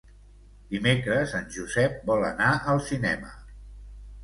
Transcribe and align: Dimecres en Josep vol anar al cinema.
Dimecres 0.71 1.35
en 1.41 1.45
Josep 1.57 2.01
vol 2.09 2.27
anar 2.33 2.51
al 2.75 2.83
cinema. 2.91 3.33